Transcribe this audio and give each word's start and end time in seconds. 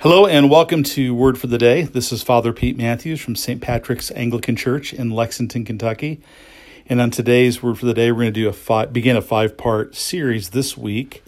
Hello 0.00 0.26
and 0.26 0.48
welcome 0.48 0.84
to 0.84 1.12
Word 1.12 1.40
for 1.40 1.48
the 1.48 1.58
Day. 1.58 1.82
This 1.82 2.12
is 2.12 2.22
Father 2.22 2.52
Pete 2.52 2.76
Matthews 2.76 3.20
from 3.20 3.34
St. 3.34 3.60
Patrick's 3.60 4.12
Anglican 4.12 4.54
Church 4.54 4.92
in 4.92 5.10
Lexington, 5.10 5.64
Kentucky. 5.64 6.20
And 6.88 7.00
on 7.00 7.10
today's 7.10 7.64
Word 7.64 7.80
for 7.80 7.86
the 7.86 7.94
Day, 7.94 8.12
we're 8.12 8.20
going 8.20 8.32
to 8.32 8.40
do 8.40 8.48
a 8.48 8.52
five, 8.52 8.92
begin 8.92 9.16
a 9.16 9.20
five 9.20 9.56
part 9.56 9.96
series 9.96 10.50
this 10.50 10.78
week. 10.78 11.24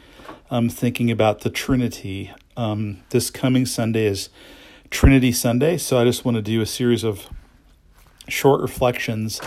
I'm 0.53 0.69
thinking 0.69 1.11
about 1.11 1.41
the 1.41 1.51
Trinity. 1.51 2.31
Um, 2.57 3.03
this 3.09 3.29
coming 3.29 3.67
Sunday 3.67 4.07
is 4.07 4.29
Trinity 4.89 5.33
Sunday, 5.33 5.77
so 5.77 5.99
I 5.99 6.05
just 6.05 6.25
want 6.25 6.37
to 6.37 6.43
do 6.43 6.61
a 6.61 6.67
series 6.67 7.03
of 7.03 7.27
short 8.29 8.61
reflections 8.61 9.41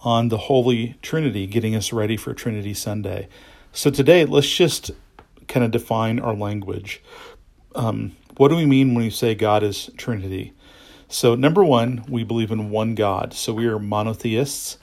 on 0.00 0.28
the 0.28 0.36
Holy 0.36 0.96
Trinity, 1.00 1.46
getting 1.46 1.74
us 1.74 1.94
ready 1.94 2.18
for 2.18 2.34
Trinity 2.34 2.74
Sunday. 2.74 3.26
So 3.72 3.90
today, 3.90 4.26
let's 4.26 4.54
just 4.54 4.90
kind 5.48 5.64
of 5.64 5.70
define 5.70 6.20
our 6.20 6.34
language. 6.34 7.02
Um, 7.74 8.16
what 8.40 8.48
do 8.48 8.56
we 8.56 8.64
mean 8.64 8.94
when 8.94 9.04
we 9.04 9.10
say 9.10 9.34
God 9.34 9.62
is 9.62 9.90
Trinity? 9.98 10.54
So, 11.08 11.34
number 11.34 11.62
one, 11.62 12.06
we 12.08 12.24
believe 12.24 12.50
in 12.50 12.70
one 12.70 12.94
God. 12.94 13.34
So, 13.34 13.52
we 13.52 13.66
are 13.66 13.78
monotheists 13.78 14.78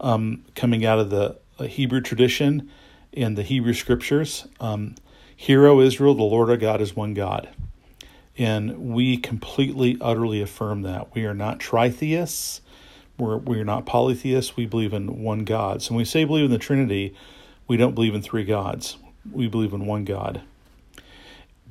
um, 0.00 0.46
coming 0.54 0.86
out 0.86 0.98
of 0.98 1.10
the 1.10 1.36
Hebrew 1.58 2.00
tradition 2.00 2.70
and 3.12 3.36
the 3.36 3.42
Hebrew 3.42 3.74
scriptures. 3.74 4.48
Um, 4.60 4.94
Hear, 5.36 5.66
O 5.66 5.80
Israel, 5.80 6.14
the 6.14 6.22
Lord 6.22 6.48
our 6.48 6.56
God 6.56 6.80
is 6.80 6.96
one 6.96 7.12
God. 7.12 7.50
And 8.38 8.78
we 8.78 9.18
completely, 9.18 9.98
utterly 10.00 10.40
affirm 10.40 10.80
that. 10.80 11.14
We 11.14 11.26
are 11.26 11.34
not 11.34 11.60
tritheists. 11.60 12.62
We're, 13.18 13.36
we're 13.36 13.62
not 13.62 13.84
polytheists. 13.84 14.56
We 14.56 14.64
believe 14.64 14.94
in 14.94 15.22
one 15.22 15.44
God. 15.44 15.82
So 15.82 15.92
when 15.92 15.98
we 15.98 16.06
say 16.06 16.24
believe 16.24 16.46
in 16.46 16.50
the 16.50 16.56
Trinity, 16.56 17.14
we 17.68 17.76
don't 17.76 17.94
believe 17.94 18.14
in 18.14 18.22
three 18.22 18.44
gods. 18.44 18.96
We 19.30 19.48
believe 19.48 19.74
in 19.74 19.84
one 19.84 20.06
God. 20.06 20.40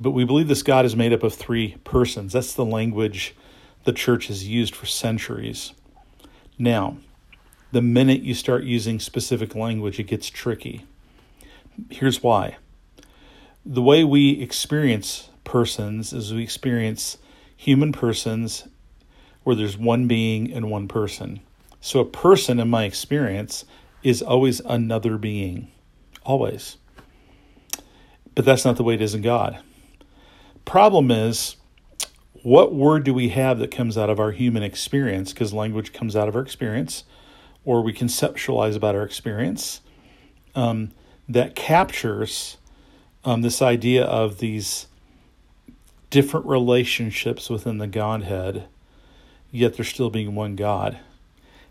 But 0.02 0.10
we 0.10 0.24
believe 0.24 0.48
this 0.48 0.64
God 0.64 0.84
is 0.84 0.96
made 0.96 1.12
up 1.12 1.22
of 1.22 1.32
three 1.32 1.76
persons. 1.84 2.32
That's 2.32 2.54
the 2.54 2.64
language 2.64 3.36
the 3.84 3.92
church 3.92 4.26
has 4.26 4.48
used 4.48 4.74
for 4.74 4.86
centuries. 4.86 5.74
Now, 6.58 6.96
the 7.70 7.82
minute 7.82 8.22
you 8.22 8.34
start 8.34 8.64
using 8.64 8.98
specific 8.98 9.54
language, 9.54 10.00
it 10.00 10.08
gets 10.08 10.28
tricky. 10.28 10.84
Here's 11.88 12.20
why. 12.20 12.56
The 13.64 13.80
way 13.80 14.02
we 14.02 14.40
experience 14.42 15.30
persons 15.44 16.12
is 16.12 16.34
we 16.34 16.42
experience 16.42 17.18
human 17.56 17.92
persons 17.92 18.66
where 19.44 19.54
there's 19.54 19.78
one 19.78 20.08
being 20.08 20.52
and 20.52 20.68
one 20.68 20.88
person. 20.88 21.38
So 21.80 22.00
a 22.00 22.04
person, 22.04 22.58
in 22.58 22.68
my 22.68 22.84
experience, 22.84 23.64
is 24.02 24.20
always 24.20 24.58
another 24.60 25.16
being. 25.16 25.70
Always. 26.24 26.76
But 28.34 28.44
that's 28.44 28.64
not 28.64 28.76
the 28.76 28.82
way 28.82 28.94
it 28.94 29.00
is 29.00 29.14
in 29.14 29.22
God. 29.22 29.60
Problem 30.72 31.10
is, 31.10 31.56
what 32.42 32.74
word 32.74 33.04
do 33.04 33.12
we 33.12 33.28
have 33.28 33.58
that 33.58 33.70
comes 33.70 33.98
out 33.98 34.08
of 34.08 34.18
our 34.18 34.30
human 34.30 34.62
experience? 34.62 35.30
Because 35.30 35.52
language 35.52 35.92
comes 35.92 36.16
out 36.16 36.28
of 36.28 36.34
our 36.34 36.40
experience, 36.40 37.04
or 37.66 37.82
we 37.82 37.92
conceptualize 37.92 38.74
about 38.74 38.94
our 38.94 39.02
experience 39.02 39.82
um, 40.54 40.92
that 41.28 41.54
captures 41.54 42.56
um, 43.22 43.42
this 43.42 43.60
idea 43.60 44.02
of 44.02 44.38
these 44.38 44.86
different 46.08 46.46
relationships 46.46 47.50
within 47.50 47.76
the 47.76 47.86
Godhead, 47.86 48.64
yet 49.50 49.74
there 49.74 49.84
still 49.84 50.08
being 50.08 50.34
one 50.34 50.56
God. 50.56 50.98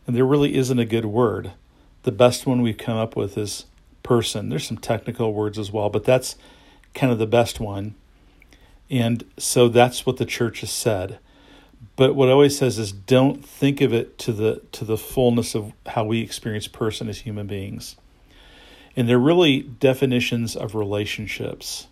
And 0.05 0.15
there 0.15 0.25
really 0.25 0.53
isn't 0.53 0.77
a 0.77 0.85
good 0.85 1.05
word. 1.05 1.53
The 2.03 2.11
best 2.11 2.45
one 2.45 2.61
we've 2.61 2.77
come 2.77 2.97
up 2.97 3.15
with 3.15 3.35
is 3.35 3.65
person. 4.03 4.49
There's 4.49 4.67
some 4.67 4.77
technical 4.77 5.33
words 5.33 5.57
as 5.57 5.71
well, 5.71 5.89
but 5.89 6.03
that's 6.03 6.35
kind 6.93 7.11
of 7.11 7.17
the 7.17 7.25
best 7.25 7.59
one. 7.59 7.95
And 8.91 9.23
so 9.37 9.69
that's 9.69 10.05
what 10.05 10.17
the 10.17 10.25
church 10.25 10.59
has 10.59 10.69
said. 10.69 11.17
But 11.95 12.13
what 12.13 12.27
it 12.27 12.31
always 12.31 12.57
says 12.57 12.77
is 12.77 12.91
don't 12.91 13.43
think 13.43 13.79
of 13.79 13.93
it 13.93 14.17
to 14.19 14.33
the 14.33 14.61
to 14.73 14.85
the 14.85 14.97
fullness 14.97 15.55
of 15.55 15.71
how 15.87 16.03
we 16.03 16.21
experience 16.21 16.67
person 16.67 17.07
as 17.07 17.19
human 17.19 17.47
beings. 17.47 17.95
And 18.95 19.07
they're 19.07 19.17
really 19.17 19.61
definitions 19.61 20.55
of 20.55 20.75
relationships. 20.75 21.87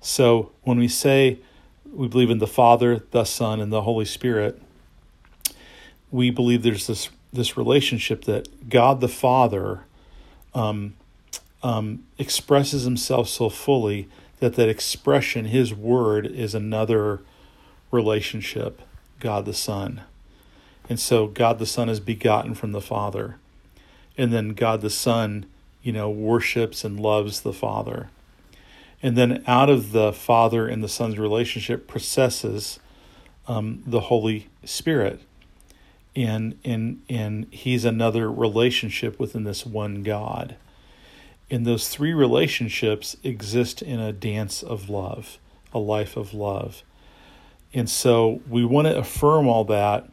So 0.00 0.52
when 0.62 0.78
we 0.78 0.86
say 0.86 1.40
we 1.92 2.06
believe 2.08 2.30
in 2.30 2.38
the 2.38 2.46
Father, 2.46 3.02
the 3.10 3.24
Son, 3.24 3.60
and 3.60 3.72
the 3.72 3.82
Holy 3.82 4.04
Spirit, 4.04 4.62
we 6.10 6.30
believe 6.30 6.62
there's 6.62 6.86
this 6.86 7.10
this 7.32 7.56
relationship 7.56 8.24
that 8.24 8.68
God 8.68 9.00
the 9.00 9.08
Father 9.08 9.80
um, 10.54 10.94
um, 11.62 12.04
expresses 12.18 12.84
Himself 12.84 13.28
so 13.28 13.48
fully 13.48 14.08
that 14.42 14.56
that 14.56 14.68
expression, 14.68 15.46
His 15.46 15.72
Word, 15.72 16.26
is 16.26 16.52
another 16.52 17.20
relationship, 17.92 18.82
God 19.20 19.44
the 19.44 19.54
Son, 19.54 20.02
and 20.88 20.98
so 20.98 21.28
God 21.28 21.60
the 21.60 21.66
Son 21.66 21.88
is 21.88 22.00
begotten 22.00 22.54
from 22.54 22.72
the 22.72 22.80
Father, 22.80 23.36
and 24.18 24.32
then 24.32 24.50
God 24.50 24.80
the 24.80 24.90
Son, 24.90 25.46
you 25.80 25.92
know, 25.92 26.10
worships 26.10 26.84
and 26.84 26.98
loves 26.98 27.42
the 27.42 27.52
Father. 27.52 28.10
And 29.00 29.16
then 29.16 29.44
out 29.46 29.70
of 29.70 29.92
the 29.92 30.12
Father 30.12 30.66
and 30.66 30.82
the 30.82 30.88
Son's 30.88 31.18
relationship 31.18 31.86
processes 31.86 32.80
um, 33.46 33.84
the 33.86 34.00
Holy 34.00 34.48
Spirit. 34.64 35.20
And, 36.16 36.58
and, 36.64 37.02
and 37.08 37.46
he's 37.50 37.84
another 37.84 38.30
relationship 38.30 39.18
within 39.20 39.44
this 39.44 39.64
one 39.64 40.02
God. 40.02 40.56
And 41.52 41.64
those 41.64 41.88
three 41.88 42.12
relationships 42.12 43.16
exist 43.22 43.82
in 43.82 44.00
a 44.00 44.12
dance 44.12 44.62
of 44.62 44.88
love, 44.88 45.38
a 45.72 45.78
life 45.78 46.16
of 46.16 46.34
love. 46.34 46.82
And 47.72 47.88
so 47.88 48.40
we 48.48 48.64
want 48.64 48.88
to 48.88 48.98
affirm 48.98 49.46
all 49.46 49.64
that, 49.66 50.10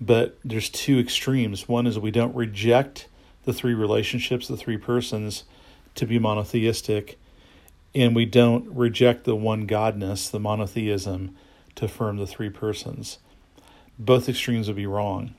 but 0.00 0.38
there's 0.42 0.70
two 0.70 0.98
extremes. 0.98 1.68
One 1.68 1.86
is 1.86 1.98
we 1.98 2.10
don't 2.10 2.34
reject 2.34 3.08
the 3.44 3.52
three 3.52 3.74
relationships, 3.74 4.48
the 4.48 4.56
three 4.56 4.78
persons, 4.78 5.44
to 5.96 6.06
be 6.06 6.18
monotheistic 6.18 7.18
and 7.94 8.14
we 8.14 8.24
don't 8.24 8.68
reject 8.68 9.24
the 9.24 9.34
one 9.34 9.66
godness, 9.66 10.30
the 10.30 10.40
monotheism, 10.40 11.36
to 11.74 11.86
affirm 11.86 12.18
the 12.18 12.26
three 12.26 12.50
persons. 12.50 13.18
Both 13.98 14.28
extremes 14.28 14.68
would 14.68 14.76
be 14.76 14.86
wrong. 14.86 15.34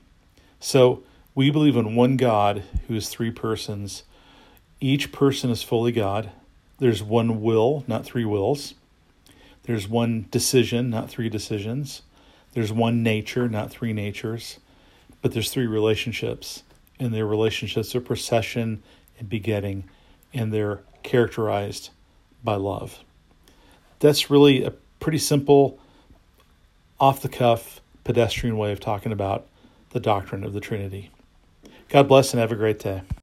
So 0.60 1.02
we 1.34 1.50
believe 1.50 1.76
in 1.76 1.96
one 1.96 2.16
God 2.16 2.62
who 2.88 2.94
is 2.94 3.08
three 3.08 3.30
persons. 3.30 4.02
Each 4.82 5.12
person 5.12 5.48
is 5.50 5.62
fully 5.62 5.92
God. 5.92 6.32
There's 6.80 7.04
one 7.04 7.40
will, 7.40 7.84
not 7.86 8.04
three 8.04 8.24
wills. 8.24 8.74
There's 9.62 9.86
one 9.86 10.26
decision, 10.32 10.90
not 10.90 11.08
three 11.08 11.28
decisions. 11.28 12.02
There's 12.54 12.72
one 12.72 13.04
nature, 13.04 13.48
not 13.48 13.70
three 13.70 13.92
natures. 13.92 14.58
But 15.20 15.30
there's 15.30 15.52
three 15.52 15.68
relationships, 15.68 16.64
and 16.98 17.14
their 17.14 17.24
relationships 17.24 17.94
are 17.94 18.00
procession 18.00 18.82
and 19.20 19.28
begetting, 19.28 19.84
and 20.34 20.52
they're 20.52 20.80
characterized 21.04 21.90
by 22.42 22.56
love. 22.56 23.04
That's 24.00 24.30
really 24.30 24.64
a 24.64 24.72
pretty 24.98 25.18
simple, 25.18 25.78
off 26.98 27.22
the 27.22 27.28
cuff, 27.28 27.80
pedestrian 28.02 28.56
way 28.56 28.72
of 28.72 28.80
talking 28.80 29.12
about 29.12 29.46
the 29.90 30.00
doctrine 30.00 30.42
of 30.42 30.54
the 30.54 30.60
Trinity. 30.60 31.12
God 31.88 32.08
bless 32.08 32.32
and 32.32 32.40
have 32.40 32.50
a 32.50 32.56
great 32.56 32.80
day. 32.80 33.02